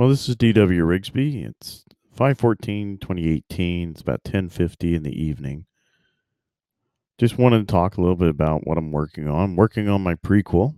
Well, 0.00 0.08
this 0.08 0.30
is 0.30 0.36
DW 0.36 0.80
Rigsby. 0.80 1.46
It's 1.46 1.84
514 2.14 2.96
2018. 3.02 3.90
It's 3.90 4.00
about 4.00 4.24
1050 4.24 4.94
in 4.94 5.02
the 5.02 5.12
evening. 5.12 5.66
Just 7.18 7.36
wanted 7.36 7.58
to 7.58 7.70
talk 7.70 7.98
a 7.98 8.00
little 8.00 8.16
bit 8.16 8.30
about 8.30 8.66
what 8.66 8.78
I'm 8.78 8.92
working 8.92 9.28
on. 9.28 9.44
I'm 9.44 9.56
working 9.56 9.90
on 9.90 10.00
my 10.00 10.14
prequel 10.14 10.74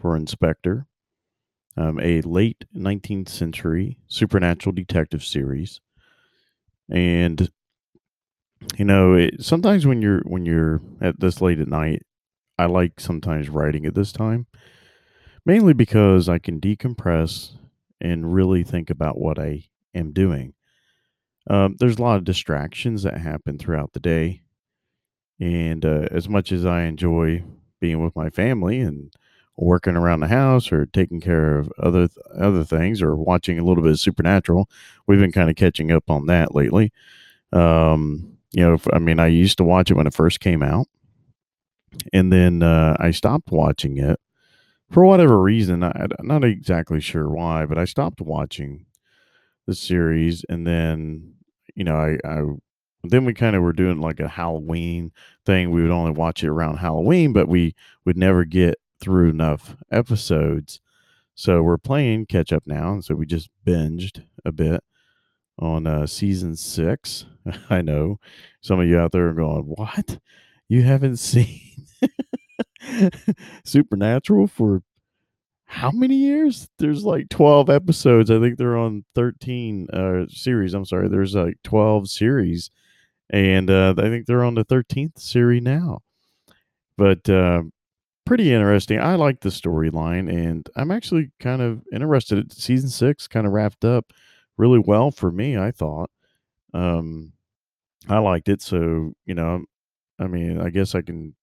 for 0.00 0.16
Inspector, 0.16 0.84
um, 1.76 2.00
a 2.00 2.22
late 2.22 2.64
19th 2.76 3.28
century 3.28 3.98
supernatural 4.08 4.74
detective 4.74 5.22
series. 5.22 5.80
And 6.90 7.48
you 8.76 8.84
know, 8.84 9.14
it, 9.14 9.44
sometimes 9.44 9.86
when 9.86 10.02
you're 10.02 10.22
when 10.22 10.44
you're 10.44 10.82
at 11.00 11.20
this 11.20 11.40
late 11.40 11.60
at 11.60 11.68
night, 11.68 12.02
I 12.58 12.66
like 12.66 12.98
sometimes 12.98 13.48
writing 13.48 13.86
at 13.86 13.94
this 13.94 14.10
time, 14.10 14.48
mainly 15.46 15.72
because 15.72 16.28
I 16.28 16.40
can 16.40 16.60
decompress 16.60 17.52
and 18.00 18.32
really 18.32 18.62
think 18.62 18.90
about 18.90 19.18
what 19.18 19.38
I 19.38 19.64
am 19.94 20.12
doing. 20.12 20.54
Um, 21.48 21.76
there's 21.78 21.98
a 21.98 22.02
lot 22.02 22.16
of 22.16 22.24
distractions 22.24 23.02
that 23.02 23.18
happen 23.18 23.58
throughout 23.58 23.92
the 23.92 24.00
day, 24.00 24.42
and 25.38 25.84
uh, 25.84 26.08
as 26.10 26.28
much 26.28 26.52
as 26.52 26.66
I 26.66 26.82
enjoy 26.82 27.42
being 27.80 28.02
with 28.02 28.14
my 28.14 28.30
family 28.30 28.80
and 28.80 29.12
working 29.56 29.96
around 29.96 30.20
the 30.20 30.28
house 30.28 30.70
or 30.70 30.86
taking 30.86 31.20
care 31.20 31.58
of 31.58 31.72
other 31.78 32.08
th- 32.08 32.26
other 32.38 32.64
things 32.64 33.02
or 33.02 33.16
watching 33.16 33.58
a 33.58 33.64
little 33.64 33.82
bit 33.82 33.92
of 33.92 34.00
Supernatural, 34.00 34.68
we've 35.06 35.18
been 35.18 35.32
kind 35.32 35.50
of 35.50 35.56
catching 35.56 35.90
up 35.90 36.08
on 36.08 36.26
that 36.26 36.54
lately. 36.54 36.92
Um, 37.52 38.36
you 38.52 38.64
know, 38.64 38.78
I 38.92 38.98
mean, 38.98 39.18
I 39.18 39.28
used 39.28 39.58
to 39.58 39.64
watch 39.64 39.90
it 39.90 39.94
when 39.94 40.06
it 40.06 40.14
first 40.14 40.40
came 40.40 40.62
out, 40.62 40.86
and 42.12 42.32
then 42.32 42.62
uh, 42.62 42.96
I 42.98 43.10
stopped 43.10 43.50
watching 43.50 43.98
it 43.98 44.20
for 44.90 45.04
whatever 45.04 45.40
reason. 45.40 45.82
I, 45.82 45.90
am 46.18 46.26
not 46.26 46.44
exactly 46.44 47.00
sure 47.00 47.28
why, 47.28 47.66
but 47.66 47.78
I 47.78 47.84
stopped 47.84 48.20
watching 48.20 48.86
the 49.66 49.74
series, 49.74 50.44
and 50.48 50.66
then 50.66 51.34
you 51.74 51.84
know, 51.84 51.96
I, 51.96 52.18
I 52.28 52.42
then 53.04 53.24
we 53.24 53.32
kind 53.32 53.56
of 53.56 53.62
were 53.62 53.72
doing 53.72 54.00
like 54.00 54.20
a 54.20 54.28
Halloween 54.28 55.12
thing. 55.46 55.70
We 55.70 55.82
would 55.82 55.90
only 55.90 56.12
watch 56.12 56.42
it 56.44 56.48
around 56.48 56.78
Halloween, 56.78 57.32
but 57.32 57.48
we 57.48 57.74
would 58.04 58.16
never 58.16 58.44
get 58.44 58.78
through 59.00 59.30
enough 59.30 59.76
episodes. 59.90 60.80
So 61.34 61.62
we're 61.62 61.78
playing 61.78 62.26
catch 62.26 62.52
up 62.52 62.64
now, 62.66 62.92
and 62.92 63.04
so 63.04 63.14
we 63.14 63.24
just 63.24 63.48
binged 63.66 64.24
a 64.44 64.52
bit 64.52 64.82
on 65.58 65.86
uh, 65.86 66.06
season 66.06 66.56
six. 66.56 67.24
I 67.70 67.80
know 67.80 68.18
some 68.60 68.80
of 68.80 68.86
you 68.86 68.98
out 68.98 69.12
there 69.12 69.28
are 69.28 69.34
going, 69.34 69.62
"What? 69.64 70.18
You 70.68 70.82
haven't 70.82 71.16
seen 71.18 71.86
Supernatural 73.64 74.46
for 74.46 74.82
how 75.66 75.92
many 75.92 76.16
years? 76.16 76.68
There's 76.78 77.04
like 77.04 77.28
12 77.28 77.70
episodes. 77.70 78.30
I 78.30 78.40
think 78.40 78.58
they're 78.58 78.76
on 78.76 79.04
13 79.14 79.86
uh, 79.92 80.26
series. 80.28 80.74
I'm 80.74 80.84
sorry. 80.84 81.08
There's 81.08 81.34
like 81.36 81.58
12 81.62 82.10
series, 82.10 82.70
and 83.30 83.70
uh, 83.70 83.94
I 83.96 84.02
think 84.02 84.26
they're 84.26 84.44
on 84.44 84.56
the 84.56 84.64
13th 84.64 85.20
series 85.20 85.62
now. 85.62 86.00
But 86.96 87.28
uh, 87.30 87.62
pretty 88.26 88.52
interesting. 88.52 89.00
I 89.00 89.14
like 89.14 89.40
the 89.40 89.48
storyline, 89.48 90.28
and 90.28 90.68
I'm 90.74 90.90
actually 90.90 91.30
kind 91.38 91.62
of 91.62 91.82
interested. 91.92 92.52
Season 92.52 92.88
six 92.88 93.28
kind 93.28 93.46
of 93.46 93.52
wrapped 93.52 93.84
up 93.84 94.12
really 94.56 94.80
well 94.80 95.10
for 95.12 95.30
me. 95.30 95.56
I 95.56 95.70
thought. 95.70 96.10
Um, 96.74 97.32
I 98.08 98.18
liked 98.18 98.48
it. 98.48 98.60
So 98.60 99.12
you 99.24 99.34
know, 99.34 99.64
I 100.18 100.26
mean, 100.26 100.60
I 100.60 100.70
guess 100.70 100.94
I 100.94 101.02
can 101.02 101.34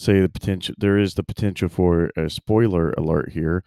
say 0.00 0.20
the 0.20 0.28
potential. 0.28 0.74
There 0.78 0.98
is 0.98 1.14
the 1.14 1.22
potential 1.22 1.68
for 1.68 2.10
a 2.16 2.30
spoiler 2.30 2.92
alert 2.92 3.32
here, 3.32 3.62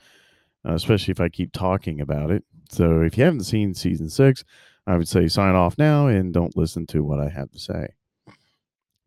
uh, 0.67 0.73
especially 0.73 1.11
if 1.11 1.21
I 1.21 1.29
keep 1.29 1.53
talking 1.53 2.01
about 2.01 2.31
it. 2.31 2.43
So 2.69 3.01
if 3.01 3.17
you 3.17 3.23
haven't 3.23 3.43
seen 3.43 3.75
season 3.75 4.09
six, 4.09 4.43
I 4.87 4.97
would 4.97 5.07
say 5.07 5.27
sign 5.27 5.53
off 5.53 5.77
now 5.77 6.07
and 6.07 6.33
don't 6.33 6.57
listen 6.57 6.87
to 6.87 7.03
what 7.03 7.19
I 7.19 7.29
have 7.29 7.51
to 7.51 7.59
say. 7.59 7.89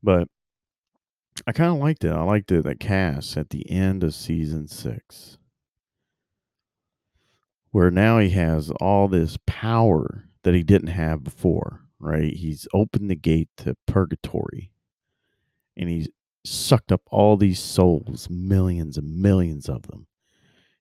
But 0.03 0.29
I 1.47 1.53
kind 1.53 1.73
of 1.73 1.79
liked 1.79 2.05
it. 2.05 2.13
I 2.13 2.23
liked 2.23 2.53
it. 2.53 2.63
That 2.63 2.79
Cas 2.81 3.37
at 3.37 3.51
the 3.51 3.69
end 3.69 4.05
of 4.05 4.15
season 4.15 4.69
six, 4.69 5.37
where 7.73 7.91
now 7.91 8.21
he 8.21 8.31
has 8.31 8.71
all 8.81 9.09
this 9.09 9.37
power 9.47 10.29
that 10.45 10.55
he 10.55 10.63
didn't 10.63 10.89
have 10.89 11.25
before. 11.25 11.81
Right? 11.99 12.35
He's 12.35 12.69
opened 12.73 13.11
the 13.11 13.17
gate 13.17 13.49
to 13.59 13.75
purgatory, 13.87 14.71
and 15.77 15.89
he's 15.89 16.09
sucked 16.47 16.93
up 16.93 17.03
all 17.11 17.37
these 17.37 17.61
souls, 17.61 18.29
millions 18.31 18.97
and 18.97 19.21
millions 19.21 19.69
of 19.69 19.83
them. 19.87 20.07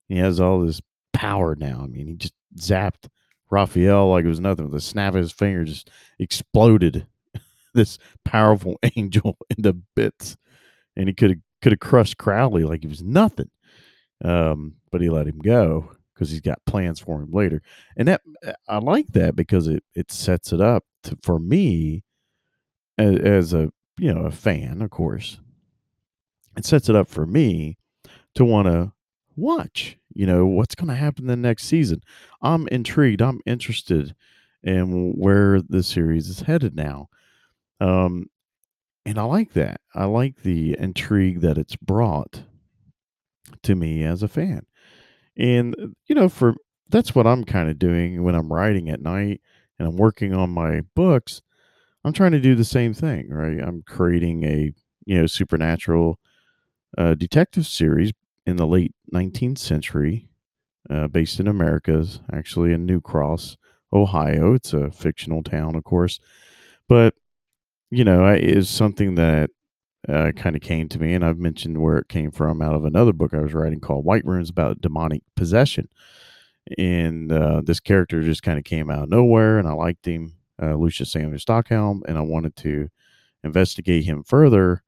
He 0.08 0.18
has 0.18 0.40
all 0.40 0.62
this 0.62 0.82
power 1.14 1.56
now. 1.56 1.82
I 1.84 1.88
mean, 1.88 2.08
he 2.08 2.14
just 2.16 2.34
zapped 2.58 3.10
Raphael 3.50 4.10
like 4.10 4.26
it 4.26 4.30
was 4.30 4.40
nothing. 4.40 4.66
With 4.66 4.76
a 4.76 4.82
snap 4.82 5.14
of 5.14 5.22
his 5.22 5.32
finger, 5.32 5.64
just 5.66 5.90
exploded 6.20 7.08
this 7.74 7.98
powerful 8.24 8.80
angel 8.96 9.38
into 9.50 9.74
bits, 9.96 10.38
and 10.96 11.08
he 11.08 11.14
could 11.14 11.32
have 11.32 11.40
could 11.62 11.72
have 11.72 11.80
crushed 11.80 12.18
Crowley 12.18 12.64
like 12.64 12.82
he 12.82 12.88
was 12.88 13.04
nothing. 13.04 13.50
Um, 14.24 14.76
but 14.92 15.02
he 15.02 15.10
let 15.10 15.28
him 15.28 15.40
go 15.40 15.92
because 16.14 16.32
he's 16.32 16.42
got 16.42 16.64
plans 16.66 17.00
for 17.00 17.22
him 17.22 17.32
later, 17.32 17.62
and 17.98 18.08
that 18.08 18.22
I 18.68 18.78
like 18.78 19.08
that 19.10 19.36
because 19.36 19.68
it 19.68 19.84
it 19.94 20.12
sets 20.12 20.54
it 20.54 20.62
up 20.62 20.84
to, 21.04 21.18
for 21.22 21.40
me 21.40 22.04
as, 22.98 23.16
as 23.20 23.54
a 23.54 23.72
you 23.98 24.14
know 24.14 24.22
a 24.22 24.32
fan, 24.32 24.82
of 24.82 24.90
course, 24.90 25.40
it 26.58 26.66
sets 26.66 26.90
it 26.90 26.96
up 26.96 27.08
for 27.10 27.26
me 27.26 27.78
to 28.36 28.46
want 28.46 28.68
to 28.68 28.92
watch 29.38 29.98
you 30.14 30.26
know 30.26 30.46
what's 30.46 30.76
going 30.76 30.88
to 30.88 30.96
happen 30.96 31.28
the 31.28 31.36
next 31.36 31.66
season. 31.66 32.02
I'm 32.42 32.68
intrigued 32.70 33.22
i'm 33.22 33.42
interested 33.46 34.16
in 34.64 35.14
where 35.14 35.62
the 35.62 35.84
series 35.84 36.30
is 36.30 36.42
headed 36.42 36.76
now 36.76 37.10
um 37.82 38.28
and 39.06 39.20
i 39.20 39.24
like 39.24 39.54
that. 39.54 39.82
I 39.94 40.06
like 40.06 40.42
the 40.44 40.76
intrigue 40.80 41.42
that 41.42 41.58
it's 41.58 41.76
brought 41.76 42.44
to 43.64 43.76
me 43.76 44.04
as 44.04 44.24
a 44.24 44.28
fan. 44.28 44.66
And 45.38 45.76
you 46.08 46.16
know 46.16 46.30
for 46.30 46.56
that's 46.90 47.16
what 47.16 47.28
i'm 47.28 47.44
kind 47.44 47.70
of 47.70 47.80
doing 47.80 48.24
when 48.24 48.36
i'm 48.36 48.52
writing 48.54 48.90
at 48.90 49.02
night 49.02 49.42
and 49.80 49.88
i'm 49.88 49.98
working 49.98 50.34
on 50.34 50.50
my 50.52 50.82
books 50.96 51.42
i'm 52.06 52.14
trying 52.14 52.32
to 52.32 52.40
do 52.40 52.56
the 52.56 52.64
same 52.66 52.94
thing 52.94 53.30
right? 53.30 53.60
I'm 53.60 53.84
creating 53.84 54.44
a 54.44 54.74
you 55.06 55.20
know 55.20 55.28
supernatural 55.28 56.20
a 56.98 57.16
detective 57.16 57.66
series 57.68 58.14
in 58.46 58.58
the 58.58 58.68
late 58.68 58.94
19th 59.14 59.58
century, 59.58 60.28
uh, 60.90 61.08
based 61.08 61.40
in 61.40 61.48
Americas, 61.48 62.20
actually 62.32 62.74
in 62.74 62.86
New 62.86 63.02
Cross, 63.02 63.58
Ohio. 63.94 64.54
It's 64.54 64.74
a 64.74 64.92
fictional 64.92 65.44
town, 65.44 65.76
of 65.76 65.84
course, 65.84 66.20
but 66.88 67.16
you 67.92 68.04
know, 68.04 68.26
is 68.34 68.70
something 68.70 69.16
that 69.16 69.52
uh, 70.08 70.32
kind 70.36 70.56
of 70.56 70.62
came 70.62 70.90
to 70.90 71.00
me, 71.00 71.14
and 71.14 71.24
I've 71.24 71.38
mentioned 71.38 71.82
where 71.82 71.98
it 71.98 72.10
came 72.10 72.32
from 72.32 72.62
out 72.62 72.76
of 72.76 72.86
another 72.86 73.14
book 73.14 73.34
I 73.34 73.40
was 73.40 73.54
writing 73.54 73.80
called 73.80 74.06
White 74.06 74.26
Runes 74.26 74.50
about 74.50 74.82
demonic 74.82 75.24
possession. 75.36 75.90
And 76.78 77.32
uh, 77.32 77.62
this 77.64 77.80
character 77.80 78.22
just 78.24 78.44
kind 78.44 78.58
of 78.58 78.64
came 78.64 78.90
out 78.90 79.04
of 79.04 79.10
nowhere, 79.10 79.60
and 79.60 79.68
I 79.68 79.74
liked 79.74 80.06
him, 80.06 80.34
uh, 80.62 80.74
Lucius 80.76 81.12
Samuel 81.12 81.38
Stockhelm, 81.40 82.02
and 82.08 82.18
I 82.18 82.22
wanted 82.22 82.56
to 82.58 82.90
investigate 83.44 84.06
him 84.06 84.24
further 84.24 84.84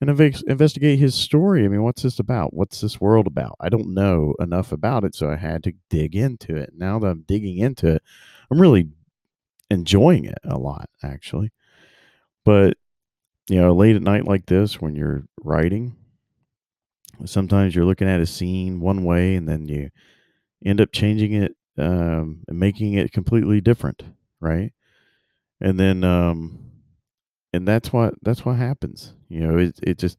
and 0.00 0.10
inv- 0.10 0.42
investigate 0.44 0.98
his 0.98 1.14
story. 1.14 1.64
I 1.64 1.68
mean, 1.68 1.82
what's 1.82 2.02
this 2.02 2.18
about? 2.18 2.54
What's 2.54 2.80
this 2.80 3.00
world 3.00 3.26
about? 3.26 3.56
I 3.60 3.68
don't 3.68 3.92
know 3.92 4.34
enough 4.40 4.72
about 4.72 5.04
it, 5.04 5.14
so 5.14 5.30
I 5.30 5.36
had 5.36 5.62
to 5.64 5.72
dig 5.90 6.16
into 6.16 6.56
it. 6.56 6.72
Now 6.76 6.98
that 6.98 7.06
I'm 7.06 7.24
digging 7.28 7.58
into 7.58 7.88
it, 7.88 8.02
I'm 8.50 8.60
really 8.60 8.88
enjoying 9.70 10.24
it 10.24 10.38
a 10.44 10.58
lot, 10.58 10.88
actually. 11.02 11.52
But, 12.44 12.78
you 13.48 13.60
know, 13.60 13.74
late 13.74 13.96
at 13.96 14.02
night 14.02 14.24
like 14.24 14.46
this, 14.46 14.80
when 14.80 14.96
you're 14.96 15.24
writing, 15.42 15.96
sometimes 17.26 17.74
you're 17.74 17.84
looking 17.84 18.08
at 18.08 18.20
a 18.20 18.26
scene 18.26 18.80
one 18.80 19.04
way 19.04 19.36
and 19.36 19.46
then 19.46 19.68
you 19.68 19.90
end 20.64 20.80
up 20.80 20.92
changing 20.92 21.34
it 21.34 21.54
um, 21.76 22.42
and 22.48 22.58
making 22.58 22.94
it 22.94 23.12
completely 23.12 23.60
different, 23.60 24.02
right? 24.40 24.72
And 25.60 25.78
then, 25.78 26.04
um, 26.04 26.69
and 27.52 27.66
that's 27.66 27.92
what 27.92 28.14
that's 28.22 28.44
what 28.44 28.56
happens. 28.56 29.14
You 29.28 29.40
know, 29.46 29.58
it 29.58 29.78
it 29.82 29.98
just 29.98 30.18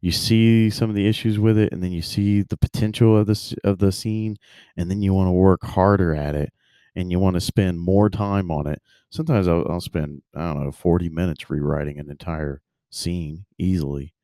you 0.00 0.12
see 0.12 0.70
some 0.70 0.90
of 0.90 0.96
the 0.96 1.08
issues 1.08 1.38
with 1.38 1.58
it, 1.58 1.72
and 1.72 1.82
then 1.82 1.92
you 1.92 2.02
see 2.02 2.42
the 2.42 2.56
potential 2.56 3.16
of 3.16 3.26
this 3.26 3.54
of 3.64 3.78
the 3.78 3.92
scene, 3.92 4.36
and 4.76 4.90
then 4.90 5.02
you 5.02 5.14
want 5.14 5.28
to 5.28 5.32
work 5.32 5.64
harder 5.64 6.14
at 6.14 6.34
it, 6.34 6.52
and 6.96 7.10
you 7.10 7.18
want 7.20 7.34
to 7.34 7.40
spend 7.40 7.80
more 7.80 8.10
time 8.10 8.50
on 8.50 8.66
it. 8.66 8.82
Sometimes 9.10 9.48
I'll, 9.48 9.66
I'll 9.70 9.80
spend 9.80 10.22
I 10.34 10.52
don't 10.52 10.64
know 10.64 10.72
forty 10.72 11.08
minutes 11.08 11.50
rewriting 11.50 11.98
an 11.98 12.10
entire 12.10 12.62
scene 12.90 13.46
easily. 13.58 14.14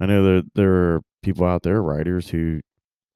I 0.00 0.06
know 0.06 0.22
that 0.24 0.54
there 0.54 0.72
are 0.72 1.02
people 1.22 1.46
out 1.46 1.62
there, 1.62 1.82
writers 1.82 2.28
who 2.30 2.60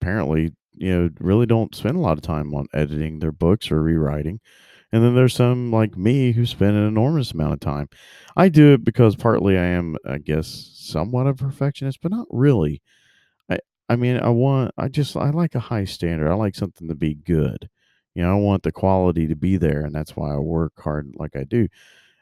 apparently 0.00 0.52
you 0.74 0.92
know 0.92 1.10
really 1.20 1.46
don't 1.46 1.74
spend 1.74 1.96
a 1.96 2.00
lot 2.00 2.18
of 2.18 2.22
time 2.22 2.54
on 2.54 2.66
editing 2.74 3.18
their 3.18 3.32
books 3.32 3.70
or 3.70 3.82
rewriting 3.82 4.40
and 4.92 5.02
then 5.04 5.14
there's 5.14 5.34
some 5.34 5.70
like 5.70 5.96
me 5.96 6.32
who 6.32 6.46
spend 6.46 6.76
an 6.76 6.86
enormous 6.86 7.32
amount 7.32 7.54
of 7.54 7.60
time. 7.60 7.88
I 8.36 8.48
do 8.48 8.74
it 8.74 8.84
because 8.84 9.16
partly 9.16 9.56
I 9.58 9.64
am, 9.64 9.96
I 10.06 10.18
guess, 10.18 10.70
somewhat 10.74 11.26
of 11.26 11.40
a 11.40 11.44
perfectionist, 11.44 12.00
but 12.02 12.12
not 12.12 12.26
really. 12.30 12.82
I 13.50 13.58
I 13.88 13.96
mean, 13.96 14.18
I 14.18 14.30
want 14.30 14.72
I 14.78 14.88
just 14.88 15.16
I 15.16 15.30
like 15.30 15.54
a 15.54 15.60
high 15.60 15.84
standard. 15.84 16.30
I 16.30 16.34
like 16.34 16.54
something 16.56 16.88
to 16.88 16.94
be 16.94 17.14
good. 17.14 17.68
You 18.14 18.22
know, 18.24 18.32
I 18.32 18.40
want 18.40 18.64
the 18.64 18.72
quality 18.72 19.26
to 19.28 19.36
be 19.36 19.56
there, 19.56 19.82
and 19.84 19.94
that's 19.94 20.16
why 20.16 20.34
I 20.34 20.38
work 20.38 20.72
hard 20.80 21.12
like 21.16 21.36
I 21.36 21.44
do. 21.44 21.68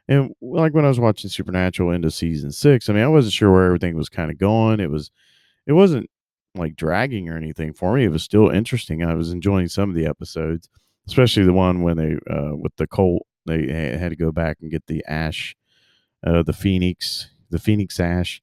And 0.09 0.35
like 0.41 0.75
when 0.75 0.85
I 0.85 0.88
was 0.88 1.00
watching 1.00 1.31
Supernatural 1.31 1.93
into 1.93 2.11
season 2.11 2.50
six, 2.53 2.88
I 2.88 2.94
mean, 2.94 3.05
I 3.05 3.09
wasn't 3.09 3.35
sure 3.35 3.53
where 3.53 3.67
everything 3.67 3.97
was 3.97 4.09
kind 4.09 4.31
of 4.31 4.38
going. 4.38 4.81
It 4.81 4.91
was, 4.91 5.11
it 5.67 5.73
wasn't 5.73 6.09
like 6.55 6.76
dragging 6.76 7.29
or 7.29 7.37
anything 7.37 7.75
for 7.75 7.94
me. 7.94 8.05
It 8.05 8.11
was 8.11 8.23
still 8.23 8.49
interesting. 8.49 9.03
I 9.05 9.14
was 9.14 9.32
enjoying 9.32 9.69
some 9.69 9.91
of 9.91 9.97
the 9.97 10.06
episodes, 10.06 10.69
especially 11.09 11.45
the 11.45 11.53
one 11.53 11.83
when 11.83 11.97
they, 11.97 12.17
uh, 12.31 12.55
with 12.55 12.77
the 12.77 12.87
Colt, 12.87 13.27
they 13.47 13.67
had 13.99 14.11
to 14.11 14.17
go 14.17 14.31
back 14.31 14.59
and 14.61 14.71
get 14.71 14.87
the 14.87 15.03
ash, 15.09 15.57
uh, 16.25 16.43
the 16.43 16.53
Phoenix, 16.53 17.31
the 17.51 17.59
Phoenix 17.59 17.99
ash, 17.99 18.43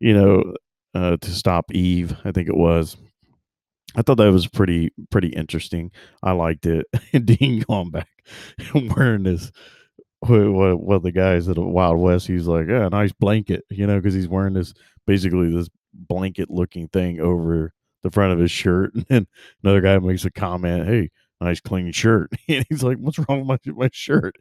you 0.00 0.12
know, 0.12 0.54
uh, 0.94 1.16
to 1.20 1.30
stop 1.30 1.72
Eve. 1.72 2.16
I 2.24 2.32
think 2.32 2.48
it 2.48 2.56
was. 2.56 2.96
I 3.96 4.02
thought 4.02 4.16
that 4.16 4.32
was 4.32 4.48
pretty 4.48 4.92
pretty 5.10 5.28
interesting. 5.28 5.92
I 6.22 6.32
liked 6.32 6.66
it. 6.66 6.86
Dean 7.24 7.60
going 7.60 7.90
back 7.90 8.08
and 8.74 8.94
wearing 8.94 9.22
this 9.22 9.52
what 10.20 11.02
the 11.02 11.12
guys 11.12 11.48
at 11.48 11.58
Wild 11.58 11.98
West, 11.98 12.26
he's 12.26 12.46
like, 12.46 12.66
yeah, 12.68 12.88
nice 12.88 13.12
blanket, 13.12 13.64
you 13.70 13.86
know, 13.86 13.96
because 13.96 14.14
he's 14.14 14.28
wearing 14.28 14.54
this 14.54 14.72
basically 15.06 15.54
this 15.54 15.68
blanket 15.92 16.50
looking 16.50 16.88
thing 16.88 17.20
over 17.20 17.72
the 18.02 18.10
front 18.10 18.32
of 18.32 18.38
his 18.38 18.50
shirt. 18.50 18.92
And 19.10 19.26
another 19.62 19.80
guy 19.80 19.98
makes 19.98 20.24
a 20.24 20.30
comment, 20.30 20.88
hey, 20.88 21.10
nice 21.40 21.60
clean 21.60 21.92
shirt. 21.92 22.32
And 22.48 22.64
he's 22.68 22.82
like, 22.82 22.98
what's 22.98 23.18
wrong 23.18 23.46
with 23.46 23.60
my, 23.66 23.72
my 23.72 23.90
shirt? 23.92 24.36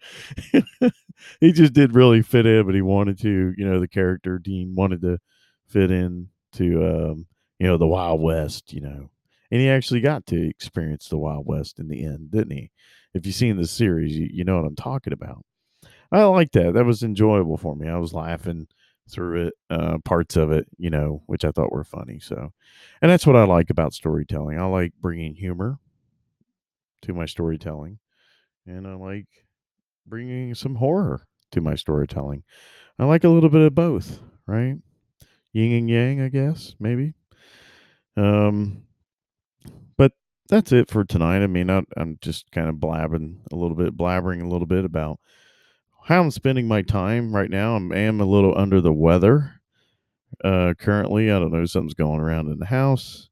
he 1.40 1.52
just 1.52 1.74
did 1.74 1.96
really 1.96 2.22
fit 2.22 2.46
in, 2.46 2.66
but 2.66 2.76
he 2.76 2.82
wanted 2.82 3.20
to, 3.22 3.54
you 3.58 3.66
know, 3.66 3.80
the 3.80 3.88
character 3.88 4.38
Dean 4.40 4.76
wanted 4.76 5.02
to 5.02 5.20
fit 5.68 5.92
in 5.92 6.30
to, 6.54 6.86
um, 6.86 7.26
you 7.60 7.68
know, 7.68 7.78
the 7.78 7.88
Wild 7.88 8.22
West, 8.22 8.74
you 8.74 8.82
know. 8.82 9.10
And 9.52 9.62
he 9.62 9.70
actually 9.70 10.02
got 10.02 10.26
to 10.28 10.50
experience 10.50 11.08
the 11.08 11.18
Wild 11.18 11.46
West 11.46 11.80
in 11.80 11.88
the 11.88 12.04
end, 12.04 12.32
didn't 12.32 12.58
he? 12.58 12.72
If 13.14 13.26
you've 13.26 13.36
seen 13.36 13.58
the 13.58 13.68
series, 13.68 14.18
you, 14.18 14.28
you 14.32 14.44
know 14.44 14.58
what 14.58 14.66
I'm 14.66 14.76
talking 14.76 15.14
about. 15.14 15.46
I 16.12 16.24
like 16.24 16.52
that. 16.52 16.74
That 16.74 16.86
was 16.86 17.04
enjoyable 17.04 17.58
for 17.58 17.76
me. 17.76 17.88
I 17.88 17.98
was 17.98 18.14
laughing 18.14 18.68
through 19.10 19.48
it, 19.48 19.54
uh, 19.70 19.98
parts 20.06 20.36
of 20.36 20.52
it, 20.52 20.68
you 20.78 20.90
know, 20.90 21.24
which 21.26 21.44
I 21.46 21.52
thought 21.52 21.72
were 21.72 21.84
funny. 21.84 22.20
So, 22.20 22.52
and 23.02 23.12
that's 23.12 23.28
what 23.28 23.36
I 23.36 23.44
like 23.44 23.70
about 23.70 23.94
storytelling. 23.94 24.60
I 24.60 24.66
like 24.66 24.94
bringing 25.00 25.36
humor 25.36 25.80
to 27.04 27.14
my 27.14 27.26
storytelling, 27.26 28.00
and 28.66 28.88
I 28.88 28.96
like 28.96 29.28
bringing 30.06 30.56
some 30.56 30.76
horror 30.76 31.26
to 31.52 31.62
my 31.62 31.76
storytelling. 31.76 32.44
I 33.00 33.06
like 33.06 33.24
a 33.24 33.30
little 33.30 33.50
bit 33.50 33.62
of 33.62 33.76
both, 33.76 34.20
right? 34.46 34.76
Yin 35.54 35.72
and 35.74 35.90
yang, 35.90 36.22
I 36.22 36.30
guess, 36.30 36.76
maybe. 36.80 37.14
Um, 38.18 38.84
but 39.98 40.14
that's 40.50 40.72
it 40.72 40.90
for 40.90 41.04
tonight. 41.04 41.44
I 41.44 41.48
mean, 41.48 41.70
I, 41.70 41.84
I'm 41.98 42.18
just 42.22 42.52
kind 42.52 42.70
of 42.70 42.80
blabbing 42.80 43.42
a 43.52 43.56
little 43.56 43.76
bit, 43.76 43.98
blabbering 43.98 44.42
a 44.42 44.48
little 44.48 44.68
bit 44.68 44.86
about 44.86 45.20
how 46.06 46.22
I'm 46.22 46.32
spending 46.32 46.68
my 46.68 46.82
time 46.82 47.36
right 47.36 47.50
now. 47.50 47.76
I 47.76 47.98
am 48.00 48.20
a 48.20 48.26
little 48.26 48.58
under 48.58 48.82
the 48.82 48.94
weather 48.94 49.62
uh, 50.44 50.74
currently. 50.78 51.32
I 51.32 51.40
don't 51.40 51.52
know, 51.52 51.66
something's 51.66 51.94
going 51.94 52.20
around 52.20 52.52
in 52.52 52.60
the 52.60 52.66
house. 52.66 53.30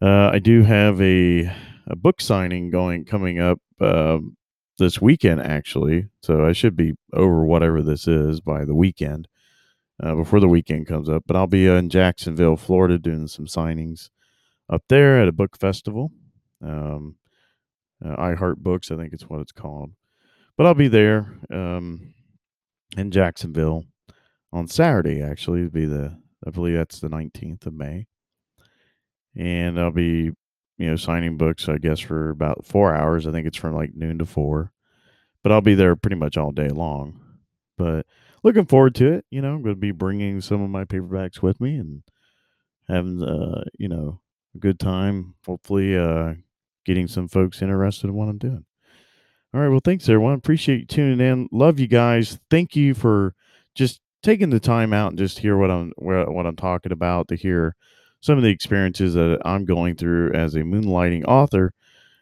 Uh, 0.00 0.30
I 0.32 0.38
do 0.38 0.62
have 0.62 1.00
a, 1.00 1.52
a 1.86 1.96
book 1.96 2.20
signing 2.20 2.70
going 2.70 3.04
coming 3.04 3.38
up 3.38 3.60
uh, 3.80 4.18
this 4.78 5.00
weekend, 5.00 5.40
actually. 5.40 6.08
So 6.22 6.44
I 6.46 6.52
should 6.52 6.76
be 6.76 6.94
over 7.12 7.44
whatever 7.44 7.82
this 7.82 8.06
is 8.08 8.40
by 8.40 8.64
the 8.64 8.74
weekend, 8.74 9.28
uh, 10.02 10.14
before 10.14 10.40
the 10.40 10.48
weekend 10.48 10.86
comes 10.86 11.08
up. 11.08 11.24
But 11.26 11.36
I'll 11.36 11.46
be 11.46 11.66
in 11.66 11.90
Jacksonville, 11.90 12.56
Florida, 12.56 12.98
doing 12.98 13.28
some 13.28 13.46
signings 13.46 14.10
up 14.68 14.82
there 14.88 15.20
at 15.20 15.28
a 15.28 15.32
book 15.32 15.56
festival. 15.58 16.10
Um, 16.62 17.16
uh, 18.04 18.14
I 18.18 18.34
Heart 18.34 18.62
Books, 18.62 18.90
I 18.90 18.96
think 18.96 19.12
it's 19.12 19.28
what 19.28 19.40
it's 19.40 19.52
called. 19.52 19.92
But 20.56 20.66
I'll 20.66 20.74
be 20.74 20.88
there 20.88 21.38
um, 21.50 22.14
in 22.96 23.10
Jacksonville 23.10 23.84
on 24.52 24.68
Saturday. 24.68 25.22
Actually, 25.22 25.60
it'll 25.60 25.70
be 25.70 25.86
the 25.86 26.18
I 26.46 26.50
believe 26.50 26.76
that's 26.76 27.00
the 27.00 27.08
nineteenth 27.08 27.66
of 27.66 27.74
May, 27.74 28.06
and 29.34 29.78
I'll 29.80 29.90
be 29.90 30.32
you 30.78 30.88
know 30.88 30.96
signing 30.96 31.36
books. 31.36 31.68
I 31.68 31.78
guess 31.78 32.00
for 32.00 32.30
about 32.30 32.66
four 32.66 32.94
hours. 32.94 33.26
I 33.26 33.32
think 33.32 33.46
it's 33.46 33.56
from 33.56 33.74
like 33.74 33.94
noon 33.94 34.18
to 34.18 34.26
four, 34.26 34.72
but 35.42 35.52
I'll 35.52 35.60
be 35.60 35.74
there 35.74 35.96
pretty 35.96 36.16
much 36.16 36.36
all 36.36 36.52
day 36.52 36.68
long. 36.68 37.20
But 37.78 38.06
looking 38.42 38.66
forward 38.66 38.94
to 38.96 39.12
it. 39.12 39.24
You 39.30 39.42
know, 39.42 39.54
I'm 39.54 39.62
going 39.62 39.74
to 39.74 39.80
be 39.80 39.92
bringing 39.92 40.40
some 40.40 40.62
of 40.62 40.70
my 40.70 40.84
paperbacks 40.84 41.42
with 41.42 41.60
me 41.60 41.76
and 41.76 42.02
having 42.88 43.22
uh 43.22 43.64
you 43.78 43.88
know 43.88 44.20
a 44.54 44.58
good 44.58 44.78
time. 44.80 45.34
Hopefully, 45.44 45.96
uh, 45.96 46.34
getting 46.84 47.06
some 47.08 47.28
folks 47.28 47.62
interested 47.62 48.08
in 48.08 48.14
what 48.14 48.28
I'm 48.28 48.38
doing. 48.38 48.64
All 49.54 49.60
right. 49.60 49.68
Well, 49.68 49.80
thanks, 49.82 50.08
everyone. 50.08 50.34
Appreciate 50.34 50.80
you 50.80 50.86
tuning 50.86 51.26
in. 51.26 51.48
Love 51.52 51.78
you 51.78 51.86
guys. 51.86 52.38
Thank 52.50 52.76
you 52.76 52.94
for 52.94 53.34
just 53.74 54.00
taking 54.22 54.50
the 54.50 54.60
time 54.60 54.92
out 54.92 55.10
and 55.10 55.18
just 55.18 55.38
hear 55.38 55.56
what 55.56 55.70
I'm 55.70 55.92
what 55.96 56.46
I'm 56.46 56.56
talking 56.56 56.92
about. 56.92 57.28
To 57.28 57.36
hear 57.36 57.74
some 58.20 58.36
of 58.36 58.44
the 58.44 58.50
experiences 58.50 59.14
that 59.14 59.40
I'm 59.44 59.64
going 59.64 59.96
through 59.96 60.32
as 60.32 60.54
a 60.54 60.60
moonlighting 60.60 61.24
author, 61.26 61.72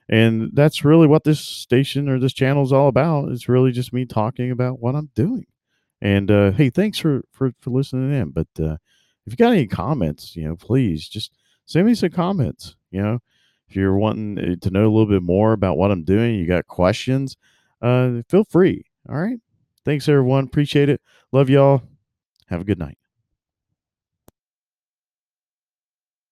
and 0.09 0.51
that's 0.53 0.85
really 0.85 1.07
what 1.07 1.25
this 1.25 1.41
station 1.41 2.09
or 2.09 2.19
this 2.19 2.33
channel 2.33 2.63
is 2.63 2.73
all 2.73 2.89
about. 2.89 3.31
It's 3.31 3.49
really 3.49 3.73
just 3.73 3.93
me 3.93 4.05
talking 4.05 4.51
about 4.51 4.81
what 4.81 4.95
I'm 4.95 5.11
doing. 5.15 5.47
And 6.01 6.31
uh, 6.31 6.51
hey, 6.53 6.71
thanks 6.71 6.99
for 6.99 7.23
for 7.33 7.53
for 7.61 7.71
listening 7.71 8.13
in. 8.13 8.31
But 8.31 8.49
uh, 8.59 8.77
if 9.27 9.33
you 9.33 9.37
got 9.37 9.53
any 9.53 9.67
comments, 9.67 10.37
you 10.37 10.47
know, 10.47 10.57
please 10.57 11.09
just 11.09 11.33
send 11.67 11.87
me 11.87 11.95
some 11.95 12.11
comments. 12.11 12.77
You 12.91 13.03
know 13.03 13.19
if 13.69 13.77
you're 13.77 13.97
wanting 13.97 14.39
uh, 14.39 14.57
to 14.61 14.71
know 14.71 14.83
a 14.83 14.93
little 14.93 15.07
bit 15.07 15.23
more 15.23 15.53
about 15.53 15.77
what 15.77 15.91
I'm 15.91 16.05
doing, 16.05 16.37
you 16.37 16.47
got 16.47 16.67
questions, 16.67 17.37
uh, 17.83 18.23
feel 18.29 18.45
free. 18.45 18.85
All 19.09 19.17
right. 19.17 19.39
Thanks, 19.85 20.09
everyone. 20.09 20.45
Appreciate 20.45 20.89
it. 20.89 21.01
Love 21.33 21.51
y'all. 21.51 21.83
Have 22.49 22.61
a 22.61 22.65
good 22.65 22.79
night. 22.79 23.04